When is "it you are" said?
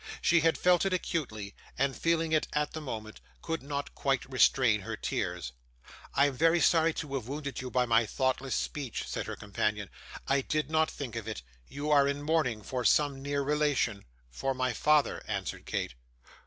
11.27-12.07